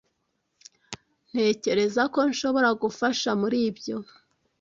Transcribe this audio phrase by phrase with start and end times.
[1.29, 3.97] Ntekereza ko nshobora gufasha muri ibyo.